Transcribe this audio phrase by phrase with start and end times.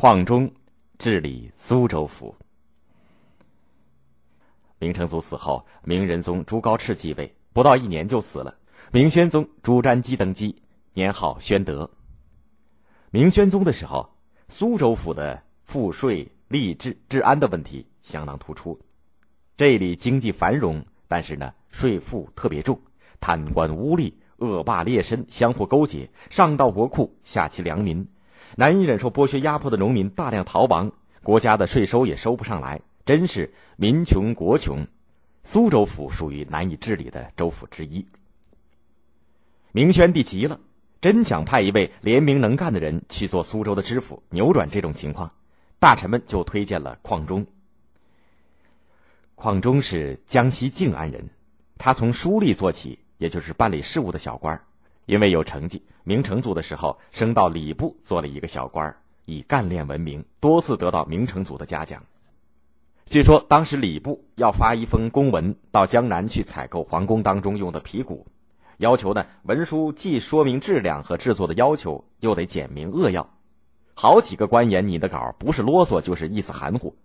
[0.00, 0.50] 况中
[0.98, 2.34] 治理苏州府。
[4.78, 8.56] 明成祖死后，明仁宗朱高炽继位，不到一年就死了。
[8.90, 10.56] 明宣宗朱瞻基登基，
[10.94, 11.90] 年号宣德。
[13.10, 14.08] 明宣宗的时候，
[14.48, 18.80] 苏州府的赋税、吏治、治安的问题相当突出。
[19.54, 22.80] 这里经济繁荣，但是呢，税负特别重，
[23.20, 28.08] 贪官污吏、恶霸劣绅相互勾结，上到国库，下欺良民。
[28.56, 30.90] 难以忍受剥削压迫的农民大量逃亡，
[31.22, 34.86] 国家的税收也收不上来，真是民穷国穷。
[35.42, 38.06] 苏州府属于难以治理的州府之一。
[39.72, 40.60] 明宣帝急了，
[41.00, 45.32] 真想派一位廉明能干的人去做苏州的知府，扭转这种情况。
[45.78, 47.46] 大臣们就推荐了况中。
[49.34, 51.26] 况中是江西靖安人，
[51.78, 54.62] 他从书吏做起，也就是办理事务的小官儿
[55.06, 62.02] 因为有成绩，明成祖的时候升到礼部做了一个小官儿以干练闻名，多次得到明成祖的嘉奖。
[63.06, 68.24] 据说当时礼部要发一封公文到江南去采购皇宫当中用的皮鼓，
[68.78, 73.28] 要求呢文书既说明质量和制作的要求，又得简明扼要。
[73.94, 76.96] 好几个官员拟的稿不是啰嗦就是意思含糊。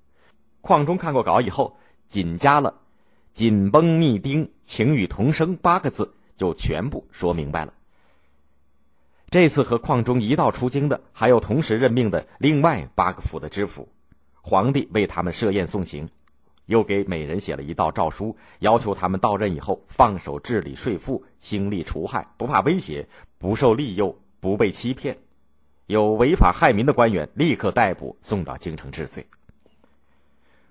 [0.62, 1.76] 邝中看过稿以后，
[2.08, 2.74] 仅加了
[3.34, 7.74] “紧绷密钉，情与同声”八个字，就全部说明白了。
[9.30, 13.88] 这次和矿中一道出京的，还有同时任命的另外八个府的知府。
[14.42, 16.08] 皇帝为他们设宴送行，
[16.68, 23.08] 又给每人写了一道诏书，要求他们到任以后放手治理税赋，兴利除害，不怕威胁，
[23.40, 25.18] 不受利诱，不被欺骗。
[25.88, 29.26] 有违法害民的官员，立刻逮捕，送到京城治罪。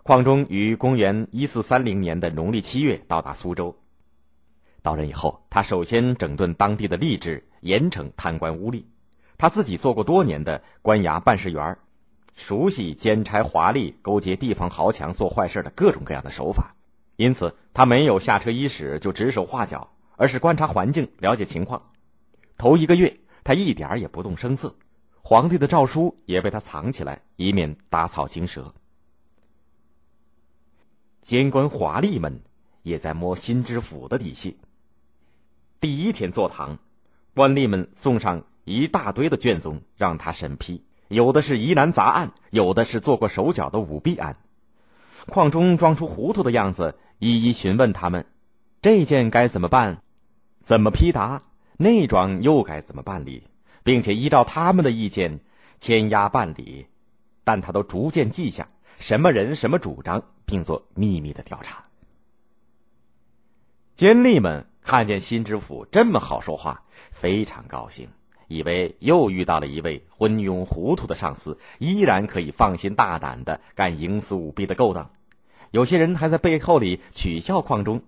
[0.04, 3.76] 邝中于公元一四三零年的农历七月到达苏州。
[4.84, 8.84] 到任以后，他首先整顿当地的吏治，严惩贪官污吏。
[9.38, 11.74] 他自己做过多年的官衙办事员
[12.34, 16.70] 熟悉监差华丽、勾结地方豪强做坏事的各种各样的手法，
[17.16, 21.82] 因此他没有下车伊始就指手画脚，而是观察环境、了解情况。
[22.58, 24.76] 头一个月，他一点也不动声色，
[25.22, 28.74] 皇帝的诏书也被他藏起来，以免打草惊蛇。
[31.22, 32.38] 监官华丽们
[32.82, 34.54] 也在摸新知府的底细。
[35.84, 36.78] 第一天坐堂，
[37.34, 40.82] 官吏们送上一大堆的卷宗让他审批。
[41.08, 44.34] 有的是疑难杂案，有的是做过手脚的舞弊案。
[45.26, 48.24] 邝中装出糊涂的样子，一一询问他们：
[48.80, 50.00] 这件该怎么办？
[50.62, 51.42] 怎么批答？
[51.76, 53.42] 那桩又该怎么办理？
[53.82, 55.38] 并且依照他们的意见
[55.80, 56.86] 签押办理。
[57.44, 58.66] 但他都逐渐记下
[58.98, 61.84] 什么人、什么主张，并做秘密的调查。
[63.94, 68.06] 监吏们看见新知府这么好说话，非常高兴。
[68.48, 75.10] 以为又遇到了一位昏庸糊涂的上司，依然可以放心大胆的干营私舞弊的勾当。
[75.70, 78.02] 有些人还在背后里取笑矿中，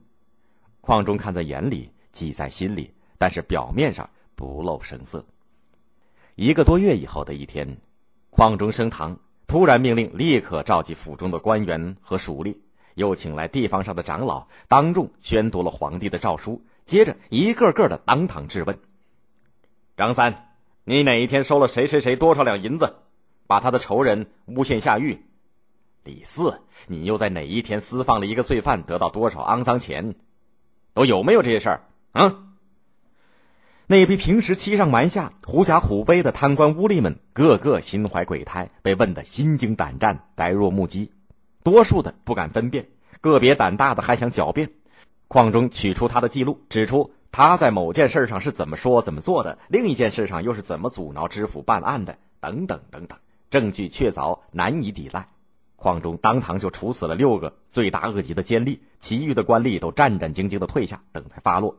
[0.82, 5.24] 矿中看在眼里，记在心里，但是表面上不露声色。
[6.34, 7.78] 一个多月以后的一天，
[8.28, 12.54] 矿中升堂，突然命令立刻召集府中的官员和属吏，
[12.96, 18.78] 又请来地方上的长老，当众宣读了皇帝的诏书，接着一个个的当堂质问。
[19.98, 22.96] 张三，你哪一天收了谁谁谁多少两银子，
[23.46, 25.26] 把他的仇人诬陷下狱？
[26.04, 30.14] 李四，你又在哪一天私放了一个罪犯，得到多少肮脏钱？
[30.94, 31.82] 都有没有这些事儿？
[32.12, 32.44] 啊！
[33.88, 41.12] 那批平时欺上瞒下、狐假虎威的贪官污吏们，个个心怀鬼胎，被问得心惊胆战、呆若木鸡。
[41.66, 42.86] 多数的不敢分辨，
[43.20, 44.70] 个别胆大的还想狡辩。
[45.26, 47.10] 邝中取出他的记录，指出。
[47.32, 53.18] 他在某件事上是怎么说怎么做的，另一件事上又是怎么阻挠知府办案的，等等等等，
[53.50, 55.26] 证据确凿，难以抵赖。
[55.76, 61.76] 邝中当堂就处死了六个罪大恶极的奸吏，其余的官吏都战战兢兢的退下，等待发落。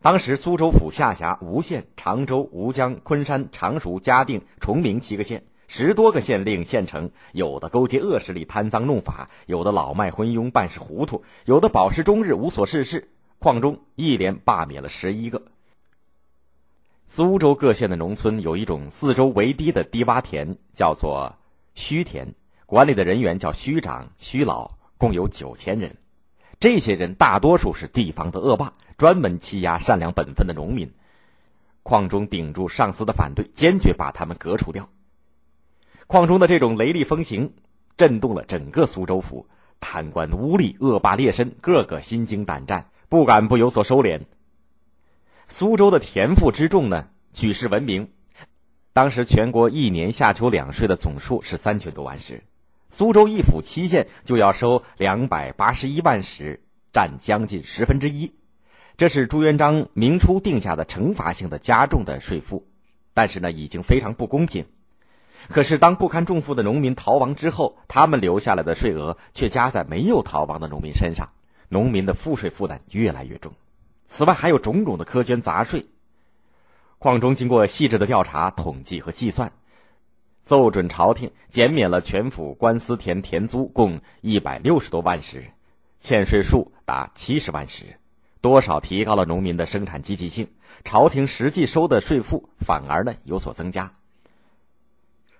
[0.00, 5.42] 当时苏州府下辖吴县、常州、吴江、昆山、常熟、嘉定、崇明七个县，
[5.74, 13.08] 十多个县令、县城，有的勾结恶势力贪赃弄法，有的老迈昏庸办事糊涂，有的饱食终日无所事事。
[13.38, 15.40] 矿中一连罢免了十一个。
[17.06, 21.34] 苏州各县的农村有一种四周围堤的低洼田，叫做
[21.74, 22.28] 虚田，
[22.66, 25.96] 管理的人员叫虚长、虚老，共有九千人。
[26.60, 30.92] 这些人大多数是地方的恶霸，专门欺压善良本分的农民。
[31.82, 34.86] 矿中顶住上司的反对，坚决把他们革除掉。
[36.12, 37.54] 矿中的这种雷厉风行，
[37.96, 39.46] 震动了整个苏州府，
[39.80, 42.84] 贪官污吏、恶霸劣绅，个个心惊胆战。
[43.08, 44.20] 不敢不有所收敛。
[45.48, 48.10] 苏州的田赋之众呢，举世闻名，
[48.92, 52.44] 当时全国一年夏秋两税的总数是三千多万石，
[52.90, 56.62] 苏州一府七县就要收两百八十一万石，
[56.92, 58.30] 占将近十分之一。
[58.98, 62.68] 这是朱元璋明初定下的惩罚性的加重的税赋，
[63.14, 64.66] 但是呢，已经非常不公平。
[65.48, 71.28] 可是当不堪重负的农民逃亡之后，他们留下来的税额却加在没有逃亡的农民身上，
[71.68, 73.52] 农民的赋税负担越来越重。
[74.06, 75.86] 此外，还有种种的苛捐杂税。
[76.98, 79.52] 况中经过细致的调查、统计和计算，
[80.44, 85.44] 奏准朝廷减免了全府官司田田租共一百六十多万石，
[85.98, 87.86] 欠税数达七十万石，
[88.40, 90.46] 多少提高了农民的生产积极性。
[90.84, 93.92] 朝廷实际收的税赋反而呢有所增加。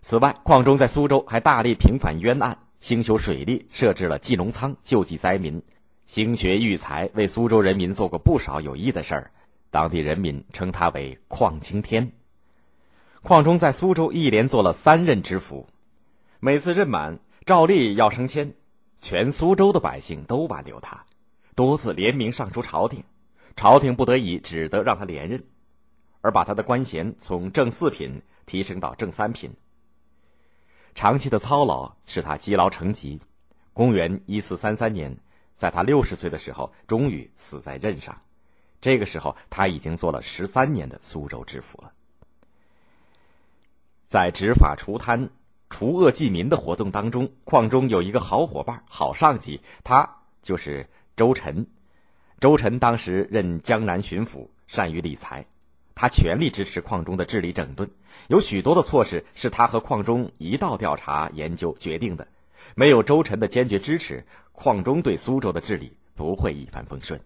[0.05, 5.63] 此外，况中在苏州还大力平反冤案，兴修水利，设置了济农仓，救济灾民，
[6.07, 9.31] 兴学育才，为苏州人民做过不少有益的事儿。
[9.71, 12.13] 当地人民称他为“邝青天”。
[13.23, 15.69] 矿中在苏州一连做了三任知府，
[16.41, 18.53] 每次任满照例要升迁，
[18.99, 21.05] 全苏州的百姓都挽留他，
[21.55, 23.05] 多次联名上书朝廷，
[23.55, 25.45] 朝廷不得已只得让他连任，
[26.21, 29.49] 而把他的官衔从正四品提升到正三品。
[30.94, 33.21] 长期的操劳使他积劳成疾，
[33.73, 35.17] 公元一四三三年，
[35.56, 38.17] 在他六十岁的时候，终于死在任上。
[38.81, 41.93] 这个时候，他已经做了十三年的苏州知府了。
[44.06, 45.31] 在执法除贪、
[45.71, 50.09] 除恶济民的活动当中，矿中有一个好伙伴、好上级，他
[50.43, 50.87] 就是
[51.17, 51.67] 周臣。
[52.41, 55.47] 周臣当时任江南巡抚，善于理财，
[55.94, 57.89] 他全力支持矿中的治理整顿。
[58.29, 62.27] 有许多的措施是他和矿中一道调查研究决定的。
[62.75, 67.21] 没有周晨的坚决支持，矿中对苏州的治理不会一帆风顺。